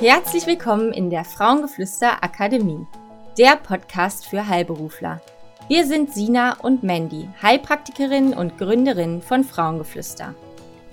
Herzlich 0.00 0.46
willkommen 0.46 0.94
in 0.94 1.10
der 1.10 1.26
Frauengeflüster 1.26 2.24
Akademie, 2.24 2.86
der 3.36 3.56
Podcast 3.56 4.26
für 4.26 4.48
Heilberufler. 4.48 5.20
Wir 5.68 5.84
sind 5.84 6.14
Sina 6.14 6.56
und 6.62 6.82
Mandy, 6.82 7.28
Heilpraktikerin 7.42 8.32
und 8.32 8.56
Gründerin 8.56 9.20
von 9.20 9.44
Frauengeflüster. 9.44 10.34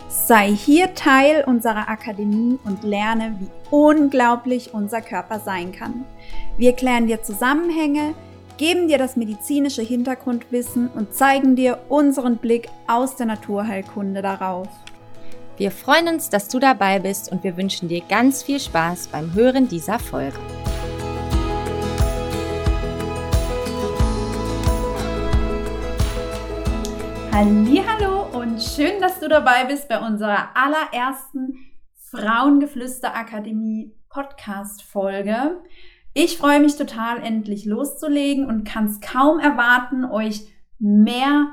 Sei 0.10 0.50
hier 0.50 0.94
Teil 0.94 1.46
unserer 1.48 1.88
Akademie 1.88 2.60
und 2.66 2.84
lerne, 2.84 3.38
wie 3.40 3.48
unglaublich 3.72 4.74
unser 4.74 5.00
Körper 5.00 5.40
sein 5.40 5.72
kann. 5.72 6.04
Wir 6.58 6.74
klären 6.74 7.08
dir 7.08 7.24
Zusammenhänge, 7.24 8.14
geben 8.58 8.90
dir 8.90 8.98
das 8.98 9.16
medizinische 9.16 9.84
Hintergrundwissen 9.84 10.90
und 10.90 11.14
zeigen 11.14 11.56
dir 11.56 11.80
unseren 11.88 12.36
Blick 12.36 12.68
aus 12.88 13.16
der 13.16 13.28
Naturheilkunde 13.28 14.22
darauf. 14.22 14.68
Wir 15.58 15.72
freuen 15.72 16.08
uns, 16.08 16.30
dass 16.30 16.50
du 16.50 16.60
dabei 16.60 17.00
bist 17.00 17.32
und 17.32 17.44
wir 17.44 17.58
wünschen 17.58 17.90
dir 17.90 18.02
ganz 18.02 18.44
viel 18.44 18.60
Spaß 18.60 19.08
beim 19.08 19.34
Hören 19.34 19.68
dieser 19.68 19.98
Folge. 19.98 20.38
Hallo 27.32 28.28
und 28.40 28.62
schön, 28.62 29.02
dass 29.02 29.20
du 29.20 29.28
dabei 29.28 29.66
bist 29.66 29.90
bei 29.90 30.00
unserer 30.00 30.56
allerersten 30.56 31.58
Frauengeflüster 32.12 33.16
Akademie 33.16 33.96
Podcast 34.10 34.84
Folge. 34.84 35.60
Ich 36.14 36.38
freue 36.38 36.60
mich 36.60 36.76
total 36.76 37.20
endlich 37.24 37.66
loszulegen 37.66 38.46
und 38.46 38.64
kann 38.64 38.86
es 38.86 39.02
kaum 39.02 39.40
erwarten, 39.40 40.06
euch 40.06 40.48
mehr 40.78 41.48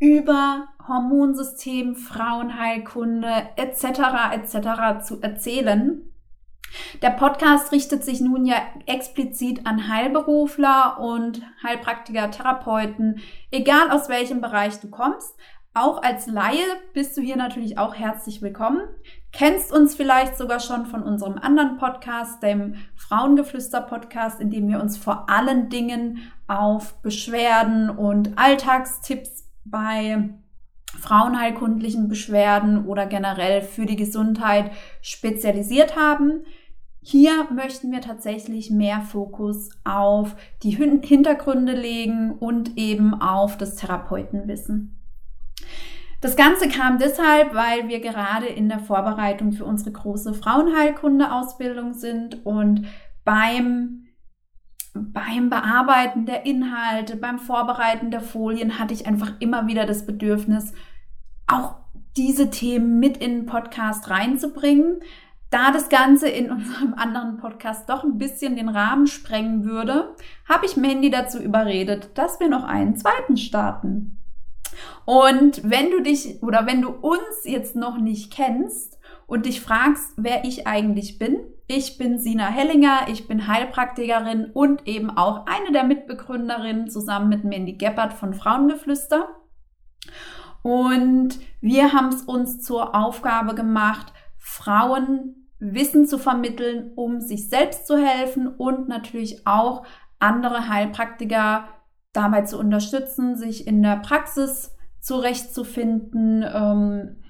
über 0.00 0.68
Hormonsystem, 0.88 1.94
Frauenheilkunde 1.94 3.48
etc. 3.56 4.32
etc. 4.32 5.04
zu 5.06 5.20
erzählen. 5.20 6.02
Der 7.02 7.10
Podcast 7.10 7.72
richtet 7.72 8.04
sich 8.04 8.20
nun 8.20 8.44
ja 8.44 8.56
explizit 8.86 9.66
an 9.66 9.88
Heilberufler 9.88 10.98
und 11.00 11.42
Heilpraktiker, 11.62 12.30
Therapeuten, 12.30 13.20
egal 13.50 13.90
aus 13.90 14.08
welchem 14.08 14.40
Bereich 14.40 14.80
du 14.80 14.90
kommst. 14.90 15.34
Auch 15.74 16.02
als 16.02 16.26
Laie 16.26 16.64
bist 16.92 17.16
du 17.16 17.20
hier 17.20 17.36
natürlich 17.36 17.78
auch 17.78 17.94
herzlich 17.94 18.42
willkommen. 18.42 18.80
Kennst 19.32 19.72
uns 19.72 19.94
vielleicht 19.94 20.36
sogar 20.36 20.60
schon 20.60 20.86
von 20.86 21.02
unserem 21.02 21.38
anderen 21.38 21.76
Podcast, 21.76 22.42
dem 22.42 22.74
Frauengeflüster-Podcast, 22.96 24.40
in 24.40 24.50
dem 24.50 24.68
wir 24.68 24.80
uns 24.80 24.96
vor 24.96 25.30
allen 25.30 25.68
Dingen 25.68 26.18
auf 26.48 27.00
Beschwerden 27.02 27.90
und 27.90 28.36
Alltagstipps 28.36 29.48
bei 29.64 30.30
frauenheilkundlichen 30.98 32.08
Beschwerden 32.08 32.86
oder 32.86 33.06
generell 33.06 33.62
für 33.62 33.86
die 33.86 33.96
Gesundheit 33.96 34.70
spezialisiert 35.00 35.96
haben. 35.96 36.44
Hier 37.00 37.46
möchten 37.54 37.90
wir 37.90 38.00
tatsächlich 38.00 38.70
mehr 38.70 39.00
Fokus 39.00 39.70
auf 39.84 40.36
die 40.62 40.70
Hintergründe 40.70 41.72
legen 41.72 42.32
und 42.32 42.76
eben 42.76 43.14
auf 43.14 43.56
das 43.56 43.76
Therapeutenwissen. 43.76 44.94
Das 46.20 46.34
Ganze 46.34 46.68
kam 46.68 46.98
deshalb, 46.98 47.54
weil 47.54 47.88
wir 47.88 48.00
gerade 48.00 48.46
in 48.46 48.68
der 48.68 48.80
Vorbereitung 48.80 49.52
für 49.52 49.64
unsere 49.64 49.92
große 49.92 50.34
Frauenheilkunde-Ausbildung 50.34 51.94
sind 51.94 52.44
und 52.44 52.86
beim 53.24 54.07
beim 55.12 55.50
Bearbeiten 55.50 56.26
der 56.26 56.46
Inhalte, 56.46 57.16
beim 57.16 57.38
Vorbereiten 57.38 58.10
der 58.10 58.20
Folien 58.20 58.78
hatte 58.78 58.94
ich 58.94 59.06
einfach 59.06 59.32
immer 59.40 59.66
wieder 59.66 59.86
das 59.86 60.06
Bedürfnis, 60.06 60.72
auch 61.46 61.76
diese 62.16 62.50
Themen 62.50 62.98
mit 62.98 63.16
in 63.16 63.30
den 63.36 63.46
Podcast 63.46 64.10
reinzubringen. 64.10 65.00
Da 65.50 65.70
das 65.70 65.88
Ganze 65.88 66.28
in 66.28 66.50
unserem 66.50 66.94
anderen 66.94 67.38
Podcast 67.38 67.88
doch 67.88 68.04
ein 68.04 68.18
bisschen 68.18 68.56
den 68.56 68.68
Rahmen 68.68 69.06
sprengen 69.06 69.64
würde, 69.64 70.14
habe 70.46 70.66
ich 70.66 70.76
Mandy 70.76 71.10
dazu 71.10 71.38
überredet, 71.38 72.10
dass 72.14 72.38
wir 72.40 72.48
noch 72.48 72.64
einen 72.64 72.96
zweiten 72.96 73.36
starten. 73.36 74.18
Und 75.04 75.68
wenn 75.68 75.90
du 75.90 76.02
dich 76.02 76.42
oder 76.42 76.66
wenn 76.66 76.82
du 76.82 76.90
uns 76.90 77.44
jetzt 77.44 77.76
noch 77.76 77.98
nicht 77.98 78.32
kennst 78.32 78.98
und 79.26 79.46
dich 79.46 79.60
fragst, 79.60 80.12
wer 80.16 80.44
ich 80.44 80.66
eigentlich 80.66 81.18
bin, 81.18 81.38
ich 81.68 81.98
bin 81.98 82.18
Sina 82.18 82.46
Hellinger, 82.46 83.08
ich 83.08 83.28
bin 83.28 83.46
Heilpraktikerin 83.46 84.46
und 84.54 84.88
eben 84.88 85.10
auch 85.10 85.44
eine 85.46 85.70
der 85.70 85.84
Mitbegründerinnen 85.84 86.88
zusammen 86.88 87.28
mit 87.28 87.44
Mandy 87.44 87.74
Geppert 87.74 88.14
von 88.14 88.32
Frauengeflüster. 88.32 89.28
Und 90.62 91.38
wir 91.60 91.92
haben 91.92 92.08
es 92.08 92.22
uns 92.22 92.62
zur 92.62 92.94
Aufgabe 92.94 93.54
gemacht, 93.54 94.14
Frauen 94.38 95.50
Wissen 95.58 96.06
zu 96.06 96.18
vermitteln, 96.18 96.92
um 96.96 97.20
sich 97.20 97.50
selbst 97.50 97.86
zu 97.86 97.98
helfen 97.98 98.48
und 98.48 98.88
natürlich 98.88 99.46
auch 99.46 99.84
andere 100.18 100.68
Heilpraktiker 100.68 101.68
dabei 102.14 102.42
zu 102.42 102.58
unterstützen, 102.58 103.36
sich 103.36 103.66
in 103.66 103.82
der 103.82 103.96
Praxis 103.96 104.74
zurechtzufinden, 105.00 106.42
ähm, 106.42 107.22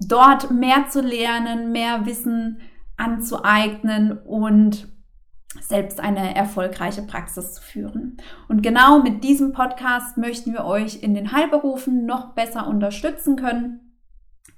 dort 0.00 0.50
mehr 0.50 0.88
zu 0.88 1.02
lernen, 1.02 1.72
mehr 1.72 2.06
Wissen 2.06 2.60
zu 2.60 2.75
anzueignen 2.96 4.18
und 4.18 4.88
selbst 5.60 6.00
eine 6.00 6.34
erfolgreiche 6.34 7.02
Praxis 7.02 7.54
zu 7.54 7.62
führen. 7.62 8.18
Und 8.48 8.62
genau 8.62 9.00
mit 9.00 9.24
diesem 9.24 9.52
Podcast 9.52 10.16
möchten 10.16 10.52
wir 10.52 10.64
euch 10.64 11.02
in 11.02 11.14
den 11.14 11.32
Heilberufen 11.32 12.04
noch 12.06 12.34
besser 12.34 12.66
unterstützen 12.66 13.36
können. 13.36 13.86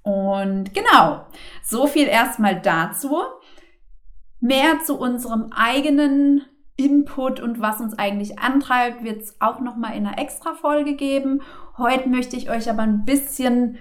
Und 0.02 0.74
genau, 0.74 1.26
so 1.62 1.86
viel 1.86 2.06
erstmal 2.06 2.60
dazu. 2.60 3.16
Mehr 4.40 4.80
zu 4.84 4.98
unserem 4.98 5.52
eigenen 5.52 6.42
Input 6.76 7.40
und 7.40 7.60
was 7.60 7.80
uns 7.80 7.98
eigentlich 7.98 8.38
antreibt, 8.38 9.02
wird 9.02 9.22
es 9.22 9.40
auch 9.40 9.60
noch 9.60 9.76
mal 9.76 9.90
in 9.96 10.06
einer 10.06 10.18
extra 10.18 10.54
Folge 10.54 10.94
geben. 10.94 11.42
Heute 11.76 12.08
möchte 12.08 12.36
ich 12.36 12.50
euch 12.50 12.70
aber 12.70 12.82
ein 12.82 13.04
bisschen 13.04 13.78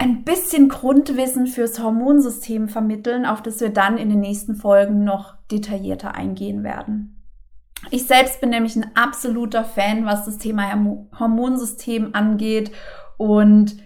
ein 0.00 0.24
bisschen 0.24 0.70
Grundwissen 0.70 1.46
fürs 1.46 1.78
Hormonsystem 1.78 2.68
vermitteln, 2.68 3.26
auf 3.26 3.42
das 3.42 3.60
wir 3.60 3.68
dann 3.68 3.98
in 3.98 4.08
den 4.08 4.20
nächsten 4.20 4.54
Folgen 4.54 5.04
noch 5.04 5.34
detaillierter 5.52 6.14
eingehen 6.14 6.64
werden. 6.64 7.22
Ich 7.90 8.06
selbst 8.06 8.40
bin 8.40 8.48
nämlich 8.48 8.76
ein 8.76 8.96
absoluter 8.96 9.62
Fan, 9.62 10.06
was 10.06 10.24
das 10.24 10.38
Thema 10.38 10.72
Hormonsystem 11.18 12.14
angeht 12.14 12.72
und 13.18 13.76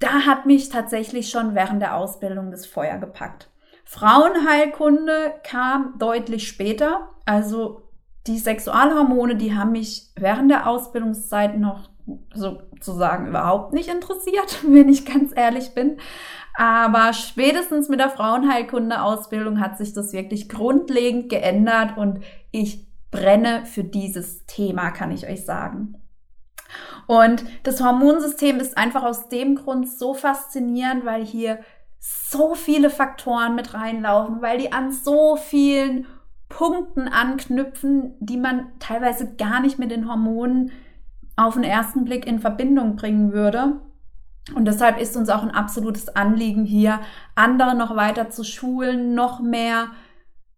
da 0.00 0.26
hat 0.26 0.46
mich 0.46 0.68
tatsächlich 0.68 1.30
schon 1.30 1.54
während 1.54 1.80
der 1.80 1.94
Ausbildung 1.94 2.50
das 2.50 2.66
Feuer 2.66 2.98
gepackt. 2.98 3.50
Frauenheilkunde 3.84 5.34
kam 5.44 5.94
deutlich 5.98 6.48
später, 6.48 7.10
also 7.24 7.82
die 8.26 8.38
Sexualhormone, 8.38 9.36
die 9.36 9.54
haben 9.54 9.72
mich 9.72 10.10
während 10.16 10.50
der 10.50 10.66
Ausbildungszeit 10.66 11.56
noch 11.56 11.89
sozusagen 12.34 13.28
überhaupt 13.28 13.72
nicht 13.72 13.88
interessiert, 13.88 14.58
wenn 14.66 14.88
ich 14.88 15.06
ganz 15.06 15.32
ehrlich 15.34 15.74
bin. 15.74 15.98
Aber 16.56 17.12
spätestens 17.12 17.88
mit 17.88 18.00
der 18.00 18.10
Frauenheilkunde-Ausbildung 18.10 19.60
hat 19.60 19.78
sich 19.78 19.92
das 19.92 20.12
wirklich 20.12 20.48
grundlegend 20.48 21.28
geändert 21.28 21.96
und 21.96 22.20
ich 22.50 22.86
brenne 23.10 23.66
für 23.66 23.84
dieses 23.84 24.46
Thema, 24.46 24.90
kann 24.90 25.10
ich 25.10 25.28
euch 25.28 25.44
sagen. 25.44 25.96
Und 27.06 27.44
das 27.64 27.82
Hormonsystem 27.82 28.60
ist 28.60 28.76
einfach 28.76 29.02
aus 29.02 29.28
dem 29.28 29.56
Grund 29.56 29.88
so 29.88 30.14
faszinierend, 30.14 31.04
weil 31.04 31.24
hier 31.24 31.58
so 31.98 32.54
viele 32.54 32.88
Faktoren 32.90 33.54
mit 33.54 33.74
reinlaufen, 33.74 34.40
weil 34.42 34.58
die 34.58 34.72
an 34.72 34.92
so 34.92 35.36
vielen 35.36 36.06
Punkten 36.48 37.08
anknüpfen, 37.08 38.14
die 38.20 38.36
man 38.36 38.72
teilweise 38.78 39.34
gar 39.36 39.60
nicht 39.60 39.78
mit 39.78 39.90
den 39.90 40.08
Hormonen 40.08 40.72
auf 41.36 41.54
den 41.54 41.64
ersten 41.64 42.04
Blick 42.04 42.26
in 42.26 42.38
Verbindung 42.38 42.96
bringen 42.96 43.32
würde. 43.32 43.80
Und 44.54 44.64
deshalb 44.64 45.00
ist 45.00 45.16
uns 45.16 45.28
auch 45.28 45.42
ein 45.42 45.50
absolutes 45.50 46.08
Anliegen 46.08 46.64
hier, 46.64 47.00
andere 47.34 47.74
noch 47.74 47.94
weiter 47.94 48.30
zu 48.30 48.42
schulen, 48.42 49.14
noch 49.14 49.40
mehr, 49.40 49.88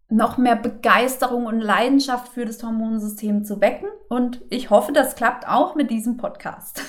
noch 0.09 0.37
mehr 0.37 0.55
Begeisterung 0.55 1.45
und 1.45 1.59
Leidenschaft 1.59 2.29
für 2.29 2.45
das 2.45 2.63
Hormonsystem 2.63 3.43
zu 3.43 3.61
wecken. 3.61 3.87
Und 4.09 4.41
ich 4.49 4.69
hoffe, 4.69 4.93
das 4.93 5.15
klappt 5.15 5.47
auch 5.47 5.75
mit 5.75 5.91
diesem 5.91 6.17
Podcast. 6.17 6.81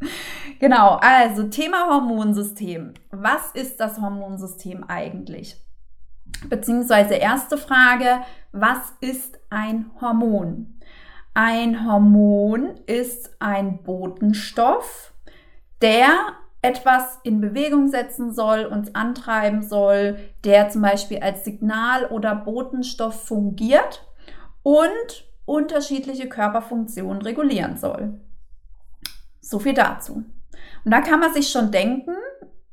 genau, 0.58 0.98
also 1.00 1.44
Thema 1.44 1.88
Hormonsystem. 1.88 2.94
Was 3.10 3.52
ist 3.54 3.78
das 3.78 4.00
Hormonsystem 4.00 4.84
eigentlich? 4.88 5.56
Beziehungsweise 6.48 7.14
erste 7.14 7.58
Frage, 7.58 8.20
was 8.52 8.94
ist 9.00 9.38
ein 9.50 9.90
Hormon? 10.00 10.79
Ein 11.42 11.86
Hormon 11.86 12.80
ist 12.84 13.34
ein 13.38 13.82
Botenstoff, 13.82 15.14
der 15.80 16.34
etwas 16.60 17.18
in 17.22 17.40
Bewegung 17.40 17.88
setzen 17.88 18.34
soll, 18.34 18.66
uns 18.66 18.94
antreiben 18.94 19.62
soll, 19.62 20.18
der 20.44 20.68
zum 20.68 20.82
Beispiel 20.82 21.20
als 21.20 21.46
Signal 21.46 22.04
oder 22.08 22.34
Botenstoff 22.34 23.24
fungiert 23.24 24.06
und 24.62 25.30
unterschiedliche 25.46 26.28
Körperfunktionen 26.28 27.22
regulieren 27.22 27.78
soll. 27.78 28.20
So 29.40 29.60
viel 29.60 29.72
dazu. 29.72 30.22
Und 30.84 30.90
da 30.90 31.00
kann 31.00 31.20
man 31.20 31.32
sich 31.32 31.48
schon 31.48 31.70
denken, 31.70 32.16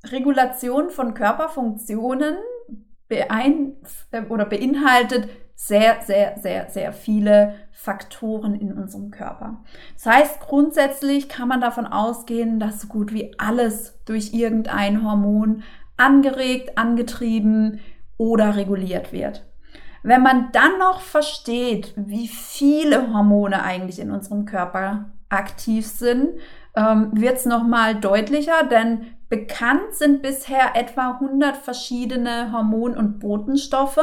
Regulation 0.03 0.89
von 0.89 1.13
Körperfunktionen 1.13 2.35
beein 3.07 3.77
äh, 4.11 4.23
oder 4.23 4.43
beinhaltet 4.43 5.29
sehr, 5.59 5.97
sehr, 6.05 6.37
sehr, 6.37 6.69
sehr 6.69 6.93
viele 6.93 7.55
Faktoren 7.71 8.53
in 8.53 8.71
unserem 8.71 9.09
Körper. 9.09 9.63
Das 9.95 10.05
heißt, 10.05 10.39
grundsätzlich 10.39 11.29
kann 11.29 11.47
man 11.47 11.61
davon 11.61 11.87
ausgehen, 11.87 12.59
dass 12.59 12.81
so 12.81 12.87
gut 12.87 13.11
wie 13.11 13.33
alles 13.39 13.99
durch 14.05 14.33
irgendein 14.33 15.03
Hormon 15.03 15.63
angeregt, 15.97 16.77
angetrieben 16.77 17.79
oder 18.17 18.55
reguliert 18.55 19.11
wird. 19.11 19.47
Wenn 20.03 20.21
man 20.21 20.51
dann 20.51 20.77
noch 20.77 21.01
versteht, 21.01 21.91
wie 21.95 22.27
viele 22.27 23.11
Hormone 23.11 23.63
eigentlich 23.63 23.99
in 23.99 24.11
unserem 24.11 24.45
Körper 24.45 25.11
aktiv 25.27 25.87
sind, 25.87 26.39
ähm, 26.75 27.09
wird 27.13 27.37
es 27.37 27.45
nochmal 27.45 27.95
deutlicher, 27.95 28.63
denn 28.69 29.07
bekannt 29.27 29.93
sind 29.93 30.21
bisher 30.21 30.75
etwa 30.75 31.17
100 31.19 31.57
verschiedene 31.57 32.51
Hormon- 32.51 32.95
und 32.95 33.17
Botenstoffe. 33.17 33.99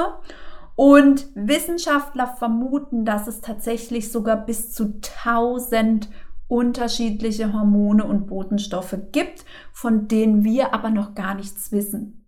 Und 0.77 1.27
Wissenschaftler 1.35 2.27
vermuten, 2.27 3.05
dass 3.05 3.29
es 3.29 3.41
tatsächlich 3.41 4.11
sogar 4.11 4.37
bis 4.37 4.73
zu 4.73 5.01
1000 5.25 6.09
unterschiedliche 6.49 7.53
Hormone 7.53 8.05
und 8.05 8.27
Botenstoffe 8.27 8.97
gibt, 9.13 9.45
von 9.73 10.09
denen 10.09 10.45
wir 10.45 10.75
aber 10.75 10.91
noch 10.91 11.15
gar 11.15 11.35
nichts 11.35 11.73
wissen. 11.73 12.27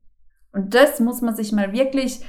Und 0.53 0.75
das 0.75 1.01
muss 1.01 1.21
man 1.21 1.37
sich 1.37 1.53
mal 1.53 1.73
wirklich 1.73 2.25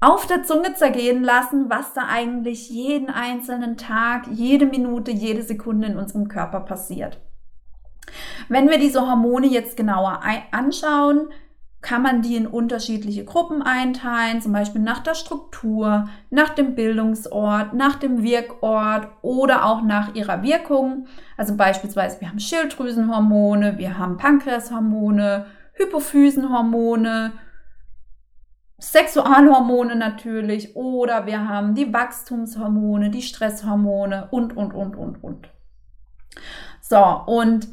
auf 0.00 0.26
der 0.26 0.44
Zunge 0.44 0.74
zergehen 0.74 1.24
lassen, 1.24 1.68
was 1.68 1.92
da 1.92 2.06
eigentlich 2.08 2.70
jeden 2.70 3.10
einzelnen 3.10 3.76
Tag, 3.76 4.28
jede 4.30 4.66
Minute, 4.66 5.10
jede 5.10 5.42
Sekunde 5.42 5.88
in 5.88 5.98
unserem 5.98 6.28
Körper 6.28 6.60
passiert. 6.60 7.20
Wenn 8.48 8.68
wir 8.70 8.78
diese 8.78 9.02
Hormone 9.02 9.48
jetzt 9.48 9.76
genauer 9.76 10.20
anschauen, 10.52 11.28
kann 11.80 12.02
man 12.02 12.22
die 12.22 12.34
in 12.34 12.46
unterschiedliche 12.46 13.24
Gruppen 13.24 13.62
einteilen, 13.62 14.40
zum 14.40 14.52
Beispiel 14.52 14.80
nach 14.80 14.98
der 14.98 15.14
Struktur, 15.14 16.08
nach 16.28 16.50
dem 16.50 16.74
Bildungsort, 16.74 17.72
nach 17.72 17.96
dem 17.96 18.22
Wirkort 18.22 19.08
oder 19.22 19.64
auch 19.64 19.82
nach 19.82 20.14
ihrer 20.14 20.42
Wirkung. 20.42 21.06
Also 21.36 21.56
beispielsweise 21.56 22.20
wir 22.20 22.28
haben 22.28 22.40
Schilddrüsenhormone, 22.40 23.78
wir 23.78 23.96
haben 23.96 24.16
Pankreashormone, 24.16 25.46
Hypophysenhormone, 25.74 27.32
Sexualhormone 28.80 29.94
natürlich 29.94 30.74
oder 30.74 31.26
wir 31.26 31.48
haben 31.48 31.74
die 31.74 31.92
Wachstumshormone, 31.92 33.10
die 33.10 33.22
Stresshormone 33.22 34.28
und, 34.32 34.56
und, 34.56 34.72
und, 34.72 34.96
und, 34.96 35.22
und. 35.22 35.48
So, 36.80 37.22
und 37.26 37.68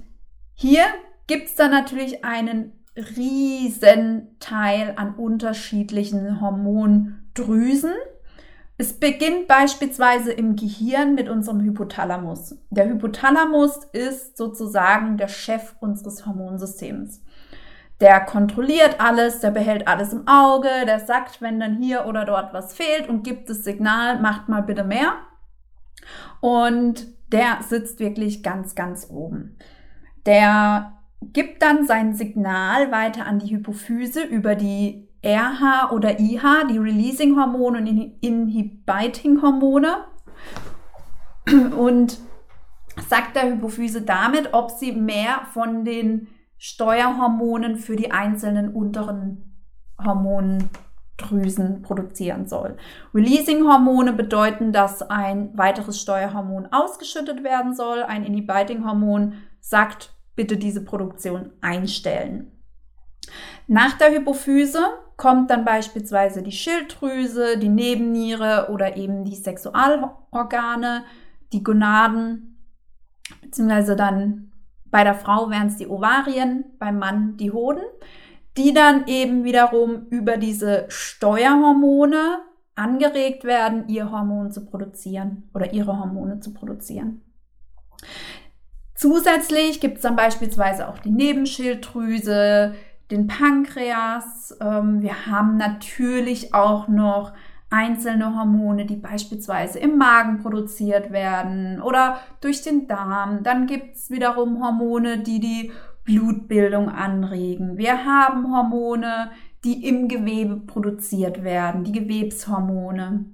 hier 0.53 0.83
gibt 1.27 1.47
es 1.47 1.55
dann 1.55 1.71
natürlich 1.71 2.23
einen 2.23 2.74
riesen 2.95 4.37
Teil 4.39 4.93
an 4.95 5.15
unterschiedlichen 5.15 6.41
Hormondrüsen. 6.41 7.93
Es 8.77 8.99
beginnt 8.99 9.47
beispielsweise 9.47 10.31
im 10.31 10.55
Gehirn 10.55 11.15
mit 11.15 11.29
unserem 11.29 11.61
Hypothalamus. 11.61 12.57
Der 12.69 12.87
Hypothalamus 12.87 13.85
ist 13.93 14.37
sozusagen 14.37 15.17
der 15.17 15.29
Chef 15.29 15.75
unseres 15.79 16.25
Hormonsystems. 16.25 17.21
Der 18.01 18.19
kontrolliert 18.19 18.99
alles, 18.99 19.39
der 19.39 19.51
behält 19.51 19.87
alles 19.87 20.11
im 20.11 20.27
Auge, 20.27 20.69
der 20.85 20.99
sagt, 20.99 21.41
wenn 21.41 21.61
dann 21.61 21.81
hier 21.81 22.05
oder 22.05 22.25
dort 22.25 22.53
was 22.53 22.73
fehlt 22.73 23.07
und 23.07 23.23
gibt 23.23 23.49
das 23.49 23.63
Signal, 23.63 24.19
macht 24.19 24.49
mal 24.49 24.63
bitte 24.63 24.83
mehr. 24.83 25.13
Und 26.41 27.07
der 27.31 27.59
sitzt 27.61 27.99
wirklich 27.99 28.43
ganz, 28.43 28.75
ganz 28.75 29.07
oben. 29.09 29.57
Der 30.25 30.91
gibt 31.21 31.61
dann 31.61 31.85
sein 31.85 32.13
Signal 32.13 32.91
weiter 32.91 33.25
an 33.25 33.39
die 33.39 33.55
Hypophyse 33.55 34.23
über 34.23 34.55
die 34.55 35.07
RH 35.23 35.91
oder 35.91 36.19
IH, 36.19 36.67
die 36.69 36.77
Releasing-Hormone 36.77 37.79
und 37.79 37.87
Inhibiting-Hormone. 38.21 40.05
Und 41.77 42.19
sagt 43.07 43.35
der 43.35 43.51
Hypophyse 43.51 44.01
damit, 44.01 44.53
ob 44.53 44.71
sie 44.71 44.91
mehr 44.91 45.41
von 45.53 45.83
den 45.83 46.27
Steuerhormonen 46.57 47.77
für 47.77 47.95
die 47.95 48.11
einzelnen 48.11 48.73
unteren 48.73 49.55
Hormondrüsen 50.03 51.81
produzieren 51.81 52.47
soll. 52.47 52.77
Releasing-Hormone 53.13 54.13
bedeuten, 54.13 54.71
dass 54.71 55.01
ein 55.01 55.55
weiteres 55.57 56.01
Steuerhormon 56.01 56.67
ausgeschüttet 56.71 57.43
werden 57.43 57.75
soll. 57.75 58.03
Ein 58.03 58.23
Inhibiting-Hormon 58.23 59.33
sagt, 59.59 60.14
bitte 60.35 60.57
diese 60.57 60.83
Produktion 60.83 61.51
einstellen. 61.61 62.51
Nach 63.67 63.97
der 63.97 64.11
Hypophyse 64.11 64.83
kommt 65.17 65.49
dann 65.49 65.65
beispielsweise 65.65 66.43
die 66.43 66.51
Schilddrüse, 66.51 67.57
die 67.57 67.69
Nebenniere 67.69 68.67
oder 68.71 68.97
eben 68.97 69.23
die 69.23 69.35
Sexualorgane, 69.35 71.03
die 71.53 71.63
Gonaden, 71.63 72.57
beziehungsweise 73.41 73.95
dann 73.95 74.51
bei 74.85 75.03
der 75.03 75.15
Frau 75.15 75.49
wären 75.49 75.67
es 75.67 75.77
die 75.77 75.87
Ovarien, 75.87 76.65
beim 76.79 76.99
Mann 76.99 77.37
die 77.37 77.51
Hoden, 77.51 77.83
die 78.57 78.73
dann 78.73 79.07
eben 79.07 79.43
wiederum 79.43 80.07
über 80.09 80.37
diese 80.37 80.85
Steuerhormone 80.89 82.39
angeregt 82.75 83.43
werden, 83.43 83.87
ihr 83.87 84.11
Hormon 84.11 84.51
zu 84.51 84.65
produzieren 84.65 85.49
oder 85.53 85.73
ihre 85.73 85.97
Hormone 85.97 86.39
zu 86.39 86.53
produzieren. 86.53 87.21
Zusätzlich 88.95 89.81
gibt 89.81 89.97
es 89.97 90.03
dann 90.03 90.15
beispielsweise 90.15 90.87
auch 90.87 90.99
die 90.99 91.11
Nebenschilddrüse, 91.11 92.75
den 93.11 93.27
Pankreas. 93.27 94.57
Ähm, 94.61 95.01
wir 95.01 95.27
haben 95.27 95.57
natürlich 95.57 96.53
auch 96.53 96.87
noch 96.87 97.33
einzelne 97.69 98.37
Hormone, 98.37 98.85
die 98.85 98.95
beispielsweise 98.95 99.79
im 99.79 99.97
Magen 99.97 100.37
produziert 100.41 101.11
werden 101.11 101.81
oder 101.81 102.19
durch 102.39 102.61
den 102.61 102.87
Darm. 102.87 103.43
Dann 103.43 103.67
gibt 103.67 103.97
es 103.97 104.09
wiederum 104.09 104.63
Hormone, 104.63 105.19
die 105.19 105.41
die 105.41 105.71
Blutbildung 106.05 106.89
anregen. 106.89 107.77
Wir 107.77 108.05
haben 108.05 108.55
Hormone, 108.55 109.31
die 109.65 109.85
im 109.87 110.07
Gewebe 110.07 110.55
produziert 110.55 111.43
werden, 111.43 111.83
die 111.83 111.91
Gewebshormone. 111.91 113.25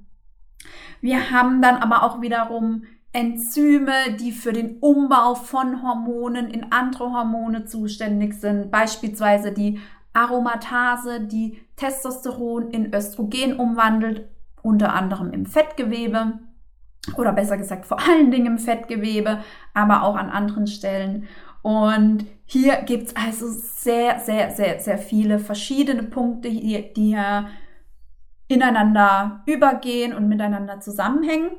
Wir 1.02 1.32
haben 1.32 1.62
dann 1.62 1.76
aber 1.78 2.04
auch 2.04 2.22
wiederum 2.22 2.84
Enzyme, 3.14 4.16
die 4.20 4.32
für 4.32 4.54
den 4.54 4.78
Umbau 4.80 5.36
von 5.36 5.84
Hormonen 5.84 6.50
in 6.50 6.72
andere 6.72 7.12
Hormone 7.12 7.66
zuständig 7.66 8.36
sind, 8.36 8.72
beispielsweise 8.72 9.52
die 9.52 9.80
Aromatase, 10.14 11.22
die 11.22 11.62
Testosteron 11.76 12.72
in 12.72 12.94
Östrogen 12.94 13.60
umwandelt, 13.60 14.30
unter 14.62 14.94
anderem 14.94 15.32
im 15.32 15.46
Fettgewebe 15.46 16.40
oder 17.18 17.34
besser 17.34 17.58
gesagt 17.58 17.86
vor 17.86 18.00
allen 18.00 18.32
Dingen 18.32 18.46
im 18.46 18.60
Fettgewebe, 18.60 19.40
aber 19.74 20.04
auch 20.04 20.16
an 20.16 20.30
anderen 20.30 20.68
Stellen. 20.68 21.28
Und 21.64 22.26
hier 22.46 22.78
gibt 22.78 23.08
es 23.08 23.16
also 23.16 23.48
sehr, 23.48 24.20
sehr, 24.20 24.52
sehr, 24.52 24.80
sehr 24.80 24.98
viele 24.98 25.40
verschiedene 25.40 26.04
Punkte, 26.04 26.50
die 26.50 26.60
hier 26.94 27.48
ineinander 28.48 29.44
übergehen 29.46 30.14
und 30.14 30.28
miteinander 30.28 30.80
zusammenhängen. 30.80 31.52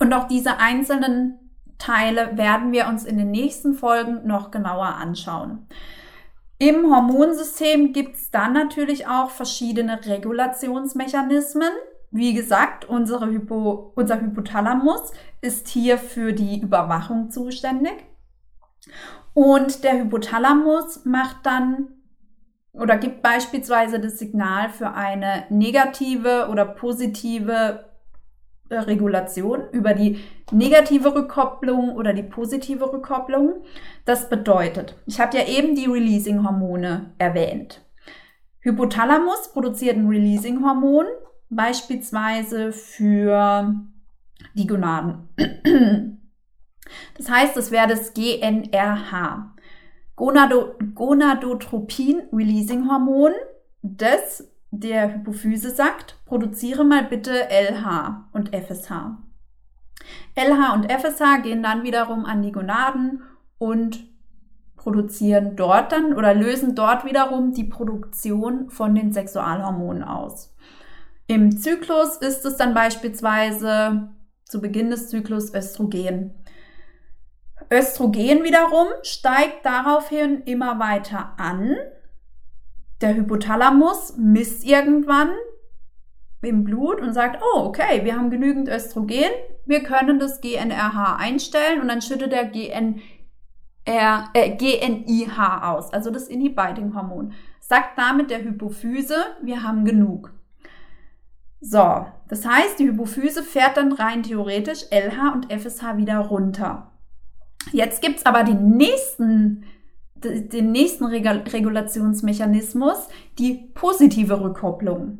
Und 0.00 0.12
auch 0.12 0.26
diese 0.26 0.58
einzelnen 0.58 1.38
Teile 1.78 2.36
werden 2.36 2.72
wir 2.72 2.86
uns 2.88 3.04
in 3.04 3.18
den 3.18 3.30
nächsten 3.30 3.74
Folgen 3.74 4.26
noch 4.26 4.50
genauer 4.50 4.86
anschauen. 4.86 5.66
Im 6.58 6.90
Hormonsystem 6.90 7.92
gibt 7.92 8.16
es 8.16 8.30
dann 8.30 8.54
natürlich 8.54 9.06
auch 9.06 9.30
verschiedene 9.30 10.04
Regulationsmechanismen. 10.06 11.70
Wie 12.10 12.32
gesagt, 12.32 12.88
Hypo, 12.88 13.92
unser 13.94 14.20
Hypothalamus 14.20 15.12
ist 15.42 15.68
hier 15.68 15.98
für 15.98 16.32
die 16.32 16.60
Überwachung 16.60 17.30
zuständig. 17.30 18.06
Und 19.34 19.84
der 19.84 19.98
Hypothalamus 19.98 21.04
macht 21.04 21.44
dann 21.44 21.88
oder 22.72 22.96
gibt 22.96 23.22
beispielsweise 23.22 24.00
das 24.00 24.18
Signal 24.18 24.70
für 24.70 24.92
eine 24.92 25.44
negative 25.50 26.48
oder 26.50 26.64
positive 26.64 27.84
Regulation, 28.70 29.64
über 29.72 29.94
die 29.94 30.20
negative 30.50 31.14
Rückkopplung 31.14 31.94
oder 31.94 32.12
die 32.12 32.22
positive 32.22 32.92
Rückkopplung. 32.92 33.62
Das 34.04 34.28
bedeutet, 34.28 34.96
ich 35.06 35.20
habe 35.20 35.36
ja 35.36 35.46
eben 35.46 35.74
die 35.74 35.86
Releasing-Hormone 35.86 37.14
erwähnt. 37.18 37.82
Hypothalamus 38.60 39.52
produziert 39.52 39.96
ein 39.96 40.08
Releasing-Hormon, 40.08 41.06
beispielsweise 41.48 42.72
für 42.72 43.74
die 44.54 44.66
Gonaden. 44.66 45.28
Das 47.16 47.30
heißt, 47.30 47.56
es 47.56 47.70
wäre 47.70 47.88
das 47.88 48.12
GNRH. 48.14 49.54
Gonado 50.16 50.74
Gonadotropin-Releasing-Hormon, 50.94 53.32
das 53.82 54.50
der 54.70 55.14
Hypophyse 55.14 55.70
sagt, 55.70 56.18
produziere 56.26 56.84
mal 56.84 57.04
bitte 57.04 57.48
LH 57.50 58.28
und 58.32 58.54
FSH. 58.54 58.90
LH 60.34 60.74
und 60.74 60.90
FSH 60.90 61.42
gehen 61.42 61.62
dann 61.62 61.82
wiederum 61.82 62.24
an 62.24 62.42
die 62.42 62.52
Gonaden 62.52 63.22
und 63.58 64.04
produzieren 64.76 65.56
dort 65.56 65.92
dann 65.92 66.14
oder 66.14 66.34
lösen 66.34 66.74
dort 66.74 67.04
wiederum 67.04 67.52
die 67.52 67.64
Produktion 67.64 68.70
von 68.70 68.94
den 68.94 69.12
Sexualhormonen 69.12 70.04
aus. 70.04 70.54
Im 71.26 71.58
Zyklus 71.58 72.18
ist 72.18 72.44
es 72.44 72.56
dann 72.56 72.72
beispielsweise 72.72 74.10
zu 74.44 74.60
Beginn 74.60 74.90
des 74.90 75.08
Zyklus 75.08 75.52
Östrogen. 75.52 76.34
Östrogen 77.70 78.44
wiederum 78.44 78.86
steigt 79.02 79.66
daraufhin 79.66 80.42
immer 80.42 80.78
weiter 80.78 81.32
an. 81.36 81.76
Der 83.00 83.14
Hypothalamus 83.14 84.16
misst 84.16 84.64
irgendwann 84.64 85.30
im 86.42 86.64
Blut 86.64 87.00
und 87.00 87.12
sagt, 87.12 87.42
oh, 87.42 87.60
okay, 87.60 88.04
wir 88.04 88.16
haben 88.16 88.30
genügend 88.30 88.68
Östrogen, 88.68 89.30
wir 89.64 89.82
können 89.82 90.18
das 90.18 90.40
GNRH 90.40 91.16
einstellen 91.16 91.80
und 91.80 91.88
dann 91.88 92.02
schüttet 92.02 92.32
der 92.32 92.44
GN, 92.46 93.00
äh, 93.84 94.50
GNIH 94.56 95.62
aus, 95.62 95.92
also 95.92 96.10
das 96.10 96.28
Inhibiting-Hormon. 96.28 97.32
Sagt 97.60 97.98
damit 97.98 98.30
der 98.30 98.44
Hypophyse, 98.44 99.16
wir 99.42 99.62
haben 99.62 99.84
genug. 99.84 100.32
So, 101.60 102.06
das 102.28 102.46
heißt, 102.46 102.78
die 102.78 102.86
Hypophyse 102.86 103.42
fährt 103.42 103.76
dann 103.76 103.92
rein 103.92 104.22
theoretisch 104.22 104.84
LH 104.90 105.32
und 105.32 105.52
FSH 105.52 105.96
wieder 105.96 106.18
runter. 106.18 106.92
Jetzt 107.72 108.02
gibt 108.02 108.18
es 108.18 108.26
aber 108.26 108.44
den 108.44 108.76
nächsten, 108.76 109.55
den 110.30 110.72
nächsten 110.72 111.04
Regulationsmechanismus, 111.04 113.08
die 113.38 113.70
positive 113.74 114.40
Rückkopplung. 114.40 115.18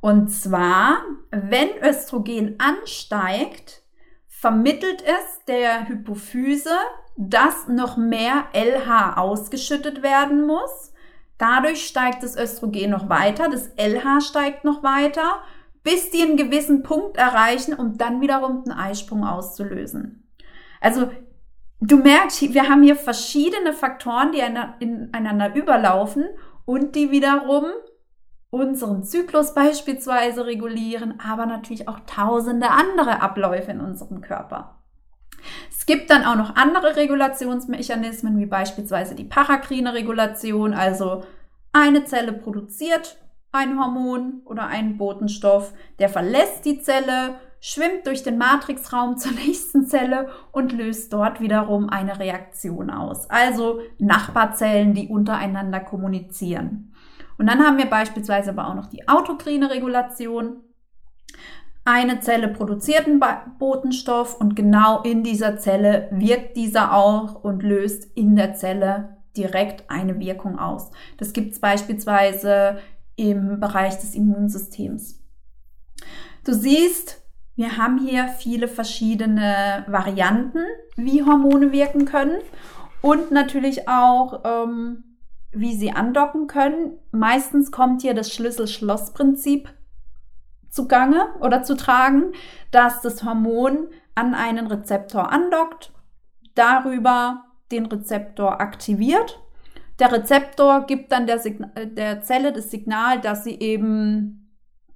Und 0.00 0.30
zwar, 0.30 1.02
wenn 1.30 1.68
Östrogen 1.82 2.56
ansteigt, 2.58 3.82
vermittelt 4.26 5.02
es 5.02 5.44
der 5.46 5.88
Hypophyse, 5.88 6.76
dass 7.16 7.66
noch 7.66 7.96
mehr 7.96 8.44
LH 8.52 9.16
ausgeschüttet 9.16 10.02
werden 10.02 10.46
muss. 10.46 10.92
Dadurch 11.36 11.86
steigt 11.86 12.22
das 12.22 12.36
Östrogen 12.36 12.90
noch 12.90 13.08
weiter, 13.08 13.48
das 13.50 13.70
LH 13.76 14.20
steigt 14.20 14.64
noch 14.64 14.82
weiter, 14.82 15.42
bis 15.82 16.10
die 16.10 16.22
einen 16.22 16.36
gewissen 16.36 16.82
Punkt 16.82 17.16
erreichen, 17.16 17.74
um 17.74 17.98
dann 17.98 18.20
wiederum 18.20 18.64
den 18.64 18.72
Eisprung 18.72 19.24
auszulösen. 19.24 20.28
Also 20.80 21.10
du 21.80 21.98
merkst, 21.98 22.54
wir 22.54 22.68
haben 22.68 22.82
hier 22.82 22.96
verschiedene 22.96 23.72
Faktoren, 23.72 24.32
die 24.32 24.40
ineinander 24.84 25.54
überlaufen 25.54 26.26
und 26.64 26.94
die 26.94 27.10
wiederum 27.10 27.64
unseren 28.50 29.04
Zyklus 29.04 29.54
beispielsweise 29.54 30.46
regulieren, 30.46 31.20
aber 31.20 31.46
natürlich 31.46 31.88
auch 31.88 32.00
tausende 32.06 32.70
andere 32.70 33.20
Abläufe 33.20 33.70
in 33.70 33.80
unserem 33.80 34.20
Körper. 34.20 34.78
Es 35.70 35.86
gibt 35.86 36.10
dann 36.10 36.24
auch 36.24 36.36
noch 36.36 36.56
andere 36.56 36.96
Regulationsmechanismen, 36.96 38.38
wie 38.38 38.46
beispielsweise 38.46 39.14
die 39.14 39.24
parakrine 39.24 39.94
Regulation, 39.94 40.74
also 40.74 41.24
eine 41.72 42.04
Zelle 42.04 42.32
produziert 42.32 43.18
ein 43.52 43.78
Hormon 43.78 44.42
oder 44.44 44.66
einen 44.66 44.98
Botenstoff, 44.98 45.72
der 45.98 46.08
verlässt 46.08 46.64
die 46.64 46.80
Zelle, 46.80 47.40
schwimmt 47.60 48.06
durch 48.06 48.22
den 48.22 48.38
Matrixraum 48.38 49.16
zur 49.16 49.32
nächsten 49.32 49.86
Zelle 49.86 50.28
und 50.52 50.72
löst 50.72 51.12
dort 51.12 51.40
wiederum 51.40 51.88
eine 51.88 52.18
Reaktion 52.18 52.90
aus. 52.90 53.28
Also 53.30 53.80
Nachbarzellen, 53.98 54.94
die 54.94 55.08
untereinander 55.08 55.80
kommunizieren. 55.80 56.94
Und 57.38 57.46
dann 57.46 57.64
haben 57.64 57.78
wir 57.78 57.86
beispielsweise 57.86 58.50
aber 58.50 58.68
auch 58.68 58.74
noch 58.74 58.86
die 58.86 59.06
autokrine 59.08 59.70
Regulation. 59.70 60.56
Eine 61.84 62.20
Zelle 62.20 62.48
produziert 62.48 63.06
einen 63.06 63.22
Botenstoff 63.58 64.38
und 64.38 64.56
genau 64.56 65.02
in 65.02 65.22
dieser 65.22 65.56
Zelle 65.56 66.08
wirkt 66.10 66.56
dieser 66.56 66.92
auch 66.92 67.42
und 67.42 67.62
löst 67.62 68.04
in 68.14 68.36
der 68.36 68.54
Zelle 68.54 69.16
direkt 69.36 69.88
eine 69.88 70.18
Wirkung 70.18 70.58
aus. 70.58 70.90
Das 71.16 71.32
gibt 71.32 71.52
es 71.52 71.60
beispielsweise 71.60 72.78
im 73.16 73.60
Bereich 73.60 73.98
des 73.98 74.14
Immunsystems. 74.14 75.22
Du 76.44 76.52
siehst, 76.52 77.22
wir 77.58 77.76
haben 77.76 77.98
hier 77.98 78.28
viele 78.28 78.68
verschiedene 78.68 79.84
Varianten, 79.88 80.60
wie 80.94 81.24
Hormone 81.24 81.72
wirken 81.72 82.04
können 82.04 82.38
und 83.02 83.32
natürlich 83.32 83.88
auch 83.88 84.42
ähm, 84.44 85.02
wie 85.50 85.74
sie 85.74 85.90
andocken 85.90 86.46
können. 86.46 87.00
Meistens 87.10 87.72
kommt 87.72 88.02
hier 88.02 88.14
das 88.14 88.32
Schlüssel-Schloss-Prinzip 88.32 89.74
zugange 90.70 91.26
oder 91.40 91.64
zu 91.64 91.76
tragen, 91.76 92.32
dass 92.70 93.02
das 93.02 93.24
Hormon 93.24 93.88
an 94.14 94.34
einen 94.34 94.68
Rezeptor 94.68 95.32
andockt, 95.32 95.92
darüber 96.54 97.42
den 97.72 97.86
Rezeptor 97.86 98.60
aktiviert. 98.60 99.40
Der 99.98 100.12
Rezeptor 100.12 100.86
gibt 100.86 101.10
dann 101.10 101.26
der, 101.26 101.40
der 101.86 102.22
Zelle 102.22 102.52
das 102.52 102.70
Signal, 102.70 103.20
dass 103.20 103.42
sie 103.42 103.58
eben 103.58 104.47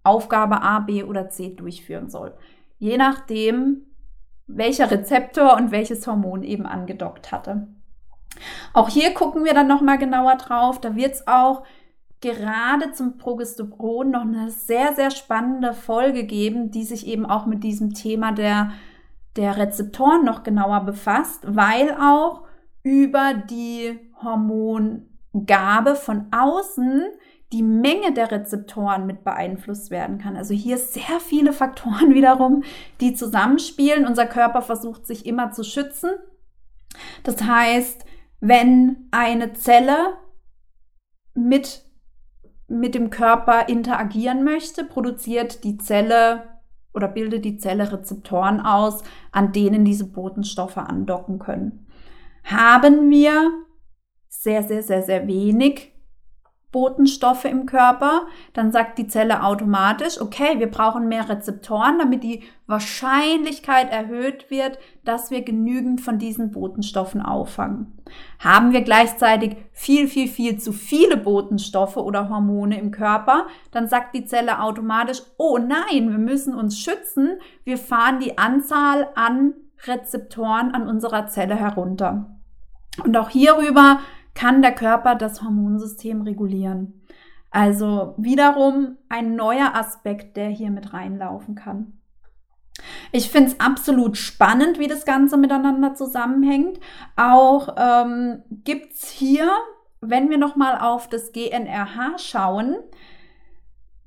Aufgabe 0.04 0.62
A, 0.62 0.80
B 0.80 1.04
oder 1.04 1.28
C 1.28 1.54
durchführen 1.54 2.10
soll. 2.10 2.34
Je 2.78 2.96
nachdem, 2.96 3.82
welcher 4.46 4.90
Rezeptor 4.90 5.56
und 5.56 5.70
welches 5.70 6.06
Hormon 6.06 6.42
eben 6.42 6.66
angedockt 6.66 7.32
hatte. 7.32 7.68
Auch 8.72 8.88
hier 8.88 9.14
gucken 9.14 9.44
wir 9.44 9.54
dann 9.54 9.68
nochmal 9.68 9.98
genauer 9.98 10.36
drauf. 10.36 10.80
Da 10.80 10.96
wird 10.96 11.14
es 11.14 11.26
auch 11.26 11.62
gerade 12.20 12.92
zum 12.92 13.18
Progesteron 13.18 14.10
noch 14.10 14.22
eine 14.22 14.50
sehr, 14.50 14.94
sehr 14.94 15.10
spannende 15.10 15.74
Folge 15.74 16.24
geben, 16.24 16.70
die 16.70 16.84
sich 16.84 17.06
eben 17.06 17.26
auch 17.26 17.46
mit 17.46 17.62
diesem 17.64 17.94
Thema 17.94 18.32
der, 18.32 18.72
der 19.36 19.56
Rezeptoren 19.56 20.24
noch 20.24 20.42
genauer 20.42 20.80
befasst, 20.80 21.40
weil 21.46 21.94
auch 22.00 22.44
über 22.82 23.34
die 23.34 23.98
Hormongabe 24.22 25.96
von 25.96 26.26
außen 26.30 27.02
die 27.52 27.62
Menge 27.62 28.12
der 28.12 28.30
Rezeptoren 28.30 29.06
mit 29.06 29.24
beeinflusst 29.24 29.90
werden 29.90 30.18
kann. 30.18 30.36
Also 30.36 30.54
hier 30.54 30.78
sehr 30.78 31.20
viele 31.20 31.52
Faktoren 31.52 32.14
wiederum, 32.14 32.62
die 33.00 33.14
zusammenspielen. 33.14 34.06
Unser 34.06 34.26
Körper 34.26 34.62
versucht 34.62 35.06
sich 35.06 35.26
immer 35.26 35.50
zu 35.52 35.62
schützen. 35.62 36.10
Das 37.22 37.42
heißt, 37.42 38.04
wenn 38.40 39.08
eine 39.10 39.52
Zelle 39.52 40.14
mit, 41.34 41.84
mit 42.68 42.94
dem 42.94 43.10
Körper 43.10 43.68
interagieren 43.68 44.44
möchte, 44.44 44.84
produziert 44.84 45.64
die 45.64 45.78
Zelle 45.78 46.44
oder 46.94 47.08
bildet 47.08 47.44
die 47.44 47.56
Zelle 47.56 47.92
Rezeptoren 47.92 48.60
aus, 48.60 49.02
an 49.30 49.52
denen 49.52 49.84
diese 49.84 50.06
Botenstoffe 50.06 50.76
andocken 50.76 51.38
können. 51.38 51.86
Haben 52.44 53.08
wir 53.10 53.50
sehr, 54.28 54.62
sehr, 54.62 54.82
sehr, 54.82 55.02
sehr 55.02 55.26
wenig 55.26 55.91
Botenstoffe 56.72 57.44
im 57.44 57.66
Körper, 57.66 58.22
dann 58.54 58.72
sagt 58.72 58.98
die 58.98 59.06
Zelle 59.06 59.42
automatisch, 59.44 60.20
okay, 60.20 60.58
wir 60.58 60.70
brauchen 60.70 61.06
mehr 61.06 61.28
Rezeptoren, 61.28 61.98
damit 61.98 62.24
die 62.24 62.42
Wahrscheinlichkeit 62.66 63.92
erhöht 63.92 64.50
wird, 64.50 64.78
dass 65.04 65.30
wir 65.30 65.42
genügend 65.42 66.00
von 66.00 66.18
diesen 66.18 66.50
Botenstoffen 66.50 67.20
auffangen. 67.20 67.98
Haben 68.38 68.72
wir 68.72 68.80
gleichzeitig 68.80 69.56
viel, 69.70 70.08
viel, 70.08 70.28
viel 70.28 70.58
zu 70.58 70.72
viele 70.72 71.18
Botenstoffe 71.18 71.98
oder 71.98 72.30
Hormone 72.30 72.80
im 72.80 72.90
Körper, 72.90 73.46
dann 73.70 73.86
sagt 73.86 74.14
die 74.14 74.24
Zelle 74.24 74.60
automatisch, 74.60 75.20
oh 75.36 75.58
nein, 75.58 76.10
wir 76.10 76.18
müssen 76.18 76.54
uns 76.54 76.78
schützen, 76.78 77.38
wir 77.64 77.76
fahren 77.76 78.18
die 78.18 78.38
Anzahl 78.38 79.08
an 79.14 79.52
Rezeptoren 79.84 80.72
an 80.72 80.88
unserer 80.88 81.26
Zelle 81.26 81.56
herunter. 81.56 82.36
Und 83.04 83.16
auch 83.16 83.30
hierüber 83.30 84.00
kann 84.34 84.62
der 84.62 84.72
Körper 84.72 85.14
das 85.14 85.42
Hormonsystem 85.42 86.22
regulieren. 86.22 87.02
Also 87.50 88.14
wiederum 88.16 88.96
ein 89.08 89.36
neuer 89.36 89.74
Aspekt, 89.74 90.36
der 90.36 90.48
hier 90.48 90.70
mit 90.70 90.94
reinlaufen 90.94 91.54
kann. 91.54 91.98
Ich 93.12 93.30
finde 93.30 93.50
es 93.50 93.60
absolut 93.60 94.16
spannend, 94.16 94.78
wie 94.78 94.88
das 94.88 95.04
Ganze 95.04 95.36
miteinander 95.36 95.94
zusammenhängt. 95.94 96.80
Auch 97.16 97.76
ähm, 97.76 98.42
gibt 98.64 98.94
es 98.94 99.10
hier, 99.10 99.50
wenn 100.00 100.30
wir 100.30 100.38
nochmal 100.38 100.78
auf 100.78 101.08
das 101.08 101.32
GNRH 101.32 102.18
schauen, 102.18 102.76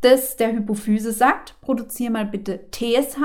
das 0.02 0.38
der 0.38 0.54
Hypophyse 0.54 1.12
sagt, 1.12 1.60
produziere 1.62 2.12
mal 2.12 2.26
bitte 2.26 2.70
TSH. 2.72 3.20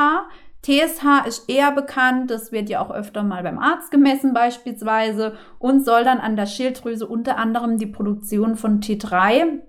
TSH 0.63 1.27
ist 1.27 1.49
eher 1.51 1.73
bekannt, 1.73 2.31
das 2.31 2.53
wird 2.53 2.71
ja 2.71 2.81
auch 2.81 2.91
öfter 2.91 3.25
mal 3.25 3.43
beim 3.43 3.59
Arzt 3.59 3.91
gemessen 3.91 4.33
beispielsweise 4.33 5.37
und 5.59 5.85
soll 5.85 6.05
dann 6.05 6.19
an 6.19 6.37
der 6.37 6.47
Schilddrüse 6.47 7.07
unter 7.07 7.37
anderem 7.37 7.79
die 7.79 7.87
Produktion 7.87 8.55
von 8.57 8.81
T3 8.81 9.61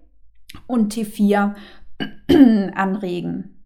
und 0.67 0.93
T4 0.93 1.55
anregen. 2.75 3.65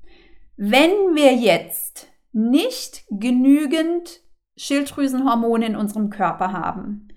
Wenn 0.55 1.15
wir 1.15 1.33
jetzt 1.33 2.07
nicht 2.31 3.03
genügend 3.09 4.21
Schilddrüsenhormone 4.55 5.65
in 5.65 5.75
unserem 5.75 6.09
Körper 6.09 6.53
haben, 6.53 7.09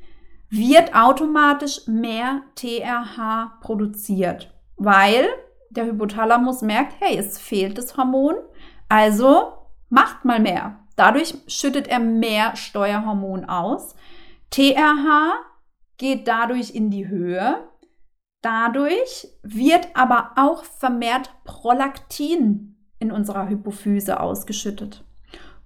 wird 0.51 0.95
automatisch 0.95 1.87
mehr 1.87 2.43
TRH 2.57 3.59
produziert, 3.61 4.53
weil 4.77 5.29
der 5.71 5.87
Hypothalamus 5.87 6.63
merkt, 6.63 6.95
hey, 6.99 7.17
es 7.17 7.39
fehlt 7.39 7.79
das 7.79 7.97
Hormon, 7.97 8.35
also 8.89 9.60
macht 9.91 10.25
mal 10.25 10.41
mehr. 10.41 10.81
Dadurch 10.97 11.35
schüttet 11.47 11.89
er 11.89 11.99
mehr 11.99 12.57
Steuerhormon 12.57 13.45
aus. 13.45 13.95
TRH 14.51 15.35
geht 15.99 16.27
dadurch 16.27 16.75
in 16.75 16.91
die 16.91 17.09
Höhe. 17.09 17.69
Dadurch 18.43 19.29
wird 19.43 19.89
aber 19.95 20.33
auch 20.37 20.65
vermehrt 20.65 21.31
Prolaktin 21.45 22.77
in 22.99 23.13
unserer 23.13 23.49
Hypophyse 23.49 24.21
ausgeschüttet. 24.21 25.05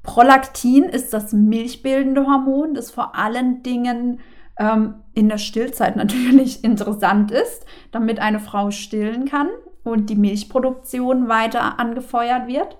Prolaktin 0.02 0.84
ist 0.84 1.12
das 1.12 1.32
milchbildende 1.32 2.26
Hormon, 2.26 2.74
das 2.74 2.90
vor 2.90 3.16
allen 3.16 3.62
Dingen 3.62 4.20
ähm, 4.58 5.02
in 5.14 5.28
der 5.28 5.38
Stillzeit 5.38 5.96
natürlich 5.96 6.64
interessant 6.64 7.30
ist, 7.30 7.64
damit 7.90 8.20
eine 8.20 8.40
Frau 8.40 8.70
stillen 8.70 9.24
kann 9.24 9.48
und 9.82 10.10
die 10.10 10.16
Milchproduktion 10.16 11.28
weiter 11.28 11.78
angefeuert 11.78 12.48
wird. 12.48 12.78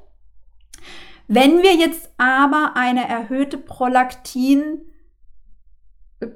Wenn 1.26 1.62
wir 1.62 1.74
jetzt 1.74 2.10
aber 2.18 2.72
eine 2.74 3.08
erhöhte 3.08 3.58
Prolaktin, 3.58 4.82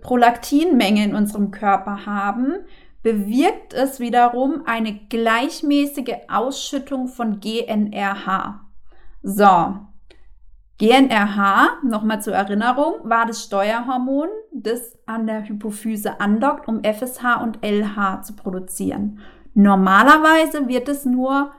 Prolaktinmenge 0.01 1.05
in 1.05 1.15
unserem 1.15 1.51
Körper 1.51 2.07
haben, 2.07 2.55
bewirkt 3.03 3.75
es 3.75 4.01
wiederum 4.01 4.63
eine 4.67 4.95
gleichmäßige 5.09 6.15
Ausschüttung 6.29 7.09
von 7.09 7.41
GNRH. 7.41 8.61
So, 9.23 9.77
GNRH, 10.79 11.81
nochmal 11.85 12.23
zur 12.23 12.35
Erinnerung, 12.35 12.95
war 13.03 13.27
das 13.27 13.45
Steuerhormon, 13.45 14.29
das 14.53 14.97
an 15.07 15.27
der 15.27 15.49
Hypophyse 15.49 16.21
andockt, 16.21 16.69
um 16.69 16.83
FSH 16.85 17.43
und 17.43 17.59
LH 17.65 18.23
zu 18.23 18.37
produzieren. 18.37 19.19
Normalerweise 19.55 20.69
wird 20.69 20.89
es 20.89 21.05
nur 21.05 21.51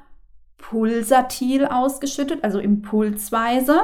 pulsatil 0.60 1.66
ausgeschüttet, 1.66 2.44
also 2.44 2.60
impulsweise. 2.60 3.82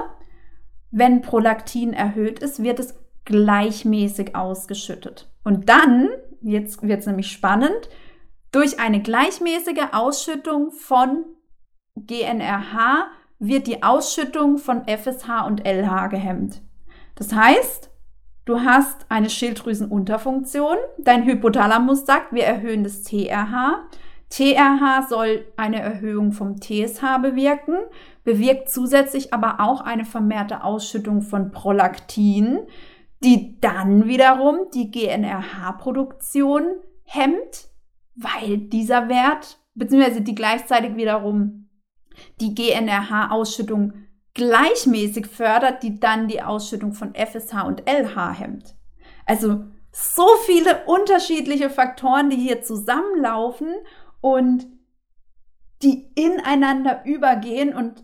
Wenn 0.91 1.22
Prolaktin 1.22 1.94
erhöht 1.94 2.39
ist, 2.39 2.62
wird 2.62 2.79
es 2.79 2.96
gleichmäßig 3.25 4.36
ausgeschüttet. 4.36 5.32
Und 5.44 5.67
dann, 5.67 6.10
jetzt 6.41 6.84
wird 6.84 7.00
es 7.00 7.08
nämlich 7.08 7.32
spannend, 7.32 7.89
durch 8.51 8.79
eine 8.79 9.01
gleichmäßige 9.01 9.88
Ausschüttung 9.91 10.71
von 10.71 11.26
GNRH 11.95 13.08
wird 13.39 13.67
die 13.67 13.84
Ausschüttung 13.84 14.58
von 14.58 14.84
FSH 14.88 15.45
und 15.45 15.65
LH 15.65 16.08
gehemmt. 16.08 16.62
Das 17.15 17.34
heißt, 17.34 17.89
du 18.45 18.62
hast 18.62 19.06
eine 19.10 19.30
Schilddrüsenunterfunktion, 19.30 20.78
dein 20.99 21.26
Hypothalamus 21.26 22.06
sagt, 22.06 22.34
wir 22.34 22.43
erhöhen 22.45 22.84
das 22.84 23.04
TRH. 23.04 23.88
TRH 24.36 25.08
soll 25.08 25.45
eine 25.56 25.80
Erhöhung 25.80 26.34
vom 26.34 26.60
TSH 26.60 27.19
bewirken, 27.21 27.78
bewirkt 28.26 28.69
zusätzlich 28.69 29.34
aber 29.34 29.62
auch 29.62 29.80
eine 29.80 30.04
vermehrte 30.04 30.65
Ausschüttung 30.65 31.21
von 31.21 31.52
Prolaktin, 31.52 32.60
die 33.24 33.62
dann 33.62 34.08
wiederum 34.08 34.69
die 34.74 34.91
GNRH-Produktion 34.91 36.65
hemmt, 37.04 37.69
weil 38.15 38.58
dieser 38.58 39.08
Wert, 39.08 39.58
beziehungsweise 39.74 40.19
die 40.19 40.36
gleichzeitig 40.36 40.98
wiederum 40.98 41.69
die 42.41 42.54
GNRH-Ausschüttung 42.54 43.93
gleichmäßig 44.34 45.28
fördert, 45.28 45.82
die 45.82 46.02
dann 46.02 46.28
die 46.28 46.41
Ausschüttung 46.41 46.91
von 46.91 47.15
FSH 47.15 47.65
und 47.65 47.89
LH 47.89 48.34
hemmt. 48.38 48.76
Also 49.26 49.63
so 49.93 50.28
viele 50.45 50.84
unterschiedliche 50.88 51.69
Faktoren, 51.69 52.30
die 52.30 52.36
hier 52.36 52.62
zusammenlaufen 52.62 53.74
und 54.25 54.65
die 55.83 56.09
ineinander 56.15 57.05
übergehen 57.05 57.75
und 57.75 58.03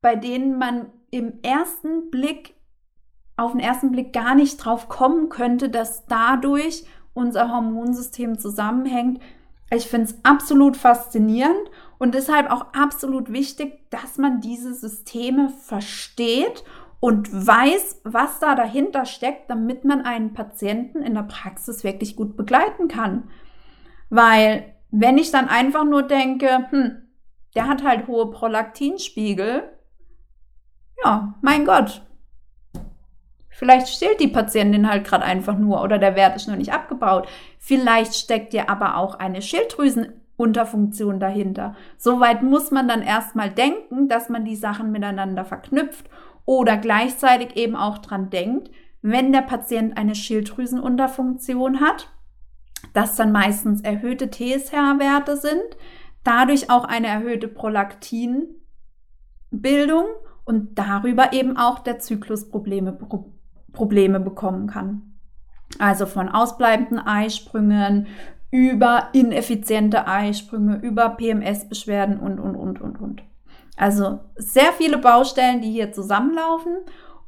bei 0.00 0.16
denen 0.16 0.58
man 0.58 0.90
im 1.12 1.34
ersten 1.42 2.10
Blick, 2.10 2.56
auf 3.36 3.52
den 3.52 3.60
ersten 3.60 3.92
Blick 3.92 4.12
gar 4.12 4.34
nicht 4.34 4.56
drauf 4.56 4.88
kommen 4.88 5.28
könnte, 5.28 5.68
dass 5.68 6.04
dadurch 6.06 6.84
unser 7.14 7.52
Hormonsystem 7.52 8.40
zusammenhängt. 8.40 9.22
Ich 9.70 9.86
finde 9.86 10.06
es 10.06 10.24
absolut 10.24 10.76
faszinierend 10.76 11.70
und 11.98 12.16
deshalb 12.16 12.50
auch 12.50 12.72
absolut 12.72 13.32
wichtig, 13.32 13.88
dass 13.90 14.18
man 14.18 14.40
diese 14.40 14.74
Systeme 14.74 15.50
versteht 15.50 16.64
und 16.98 17.32
weiß, 17.32 18.00
was 18.02 18.40
da 18.40 18.56
dahinter 18.56 19.04
steckt, 19.04 19.48
damit 19.48 19.84
man 19.84 20.00
einen 20.00 20.32
Patienten 20.32 21.02
in 21.02 21.14
der 21.14 21.22
Praxis 21.22 21.84
wirklich 21.84 22.16
gut 22.16 22.36
begleiten 22.36 22.88
kann. 22.88 23.30
Weil 24.10 24.75
wenn 24.90 25.18
ich 25.18 25.30
dann 25.30 25.48
einfach 25.48 25.84
nur 25.84 26.02
denke, 26.02 26.66
hm, 26.70 27.02
der 27.54 27.68
hat 27.68 27.82
halt 27.82 28.06
hohe 28.06 28.30
Prolaktinspiegel, 28.30 29.64
ja, 31.04 31.34
mein 31.40 31.64
Gott. 31.64 32.02
Vielleicht 33.50 33.88
stillt 33.88 34.20
die 34.20 34.28
Patientin 34.28 34.88
halt 34.88 35.06
gerade 35.06 35.24
einfach 35.24 35.56
nur 35.56 35.82
oder 35.82 35.98
der 35.98 36.14
Wert 36.14 36.36
ist 36.36 36.46
noch 36.46 36.56
nicht 36.56 36.72
abgebaut. 36.72 37.26
Vielleicht 37.58 38.14
steckt 38.14 38.52
ja 38.52 38.68
aber 38.68 38.98
auch 38.98 39.14
eine 39.14 39.40
Schilddrüsen 39.40 40.12
Unterfunktion 40.36 41.18
dahinter. 41.18 41.74
Soweit 41.96 42.42
muss 42.42 42.70
man 42.70 42.88
dann 42.88 43.00
erstmal 43.00 43.50
denken, 43.50 44.08
dass 44.08 44.28
man 44.28 44.44
die 44.44 44.56
Sachen 44.56 44.92
miteinander 44.92 45.44
verknüpft 45.44 46.10
oder 46.44 46.76
gleichzeitig 46.76 47.56
eben 47.56 47.74
auch 47.74 47.98
dran 47.98 48.28
denkt, 48.28 48.70
wenn 49.00 49.32
der 49.32 49.42
Patient 49.42 49.96
eine 49.96 50.14
Schilddrüsenunterfunktion 50.14 51.80
hat, 51.80 52.10
dass 52.92 53.16
dann 53.16 53.32
meistens 53.32 53.80
erhöhte 53.80 54.30
TSH-Werte 54.30 55.36
sind, 55.36 55.76
dadurch 56.24 56.70
auch 56.70 56.84
eine 56.84 57.06
erhöhte 57.06 57.48
Prolaktinbildung 57.48 58.56
und 60.44 60.78
darüber 60.78 61.32
eben 61.32 61.56
auch 61.56 61.80
der 61.80 61.98
Zyklus 61.98 62.48
Probleme, 62.48 62.98
Probleme 63.72 64.20
bekommen 64.20 64.66
kann. 64.66 65.14
Also 65.78 66.06
von 66.06 66.28
ausbleibenden 66.28 66.98
Eisprüngen 66.98 68.06
über 68.50 69.08
ineffiziente 69.12 70.06
Eisprünge, 70.06 70.76
über 70.76 71.10
PMS-Beschwerden 71.10 72.20
und, 72.20 72.38
und, 72.38 72.56
und, 72.56 72.80
und, 72.80 73.00
und. 73.00 73.22
Also 73.76 74.20
sehr 74.36 74.72
viele 74.72 74.98
Baustellen, 74.98 75.60
die 75.60 75.70
hier 75.70 75.92
zusammenlaufen 75.92 76.76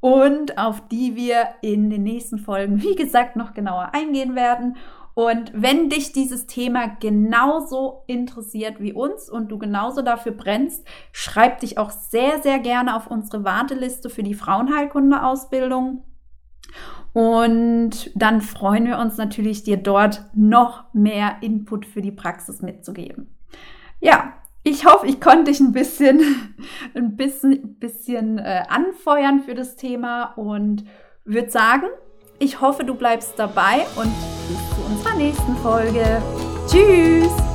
und 0.00 0.56
auf 0.56 0.86
die 0.88 1.16
wir 1.16 1.48
in 1.60 1.90
den 1.90 2.04
nächsten 2.04 2.38
Folgen, 2.38 2.82
wie 2.82 2.94
gesagt, 2.94 3.36
noch 3.36 3.54
genauer 3.54 3.90
eingehen 3.92 4.34
werden. 4.34 4.76
Und 5.18 5.50
wenn 5.52 5.90
dich 5.90 6.12
dieses 6.12 6.46
Thema 6.46 6.86
genauso 7.00 8.04
interessiert 8.06 8.78
wie 8.78 8.92
uns 8.92 9.28
und 9.28 9.48
du 9.48 9.58
genauso 9.58 10.00
dafür 10.00 10.30
brennst, 10.30 10.86
schreib 11.10 11.58
dich 11.58 11.76
auch 11.76 11.90
sehr, 11.90 12.40
sehr 12.40 12.60
gerne 12.60 12.94
auf 12.94 13.08
unsere 13.08 13.42
Warteliste 13.42 14.10
für 14.10 14.22
die 14.22 14.34
Frauenheilkunde-Ausbildung. 14.34 16.04
Und 17.14 18.12
dann 18.14 18.40
freuen 18.40 18.86
wir 18.86 18.98
uns 18.98 19.16
natürlich, 19.16 19.64
dir 19.64 19.78
dort 19.78 20.22
noch 20.34 20.84
mehr 20.94 21.38
Input 21.40 21.84
für 21.84 22.00
die 22.00 22.12
Praxis 22.12 22.62
mitzugeben. 22.62 23.36
Ja, 23.98 24.34
ich 24.62 24.86
hoffe, 24.86 25.08
ich 25.08 25.20
konnte 25.20 25.50
dich 25.50 25.58
ein 25.58 25.72
bisschen, 25.72 26.20
ein 26.94 27.16
bisschen, 27.16 27.76
bisschen 27.80 28.38
äh, 28.38 28.62
anfeuern 28.68 29.40
für 29.40 29.56
das 29.56 29.74
Thema 29.74 30.34
und 30.34 30.84
würde 31.24 31.50
sagen, 31.50 31.86
ich 32.38 32.60
hoffe, 32.60 32.84
du 32.84 32.94
bleibst 32.94 33.34
dabei 33.36 33.86
und 33.96 34.12
bis 34.48 34.58
zu 34.76 34.82
unserer 34.86 35.14
nächsten 35.14 35.56
Folge. 35.56 36.22
Tschüss! 36.70 37.47